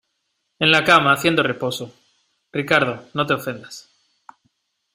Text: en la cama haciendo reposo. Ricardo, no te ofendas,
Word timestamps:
en 0.57 0.71
la 0.71 0.83
cama 0.83 1.13
haciendo 1.13 1.43
reposo. 1.43 1.93
Ricardo, 2.51 3.03
no 3.13 3.27
te 3.27 3.35
ofendas, 3.35 3.87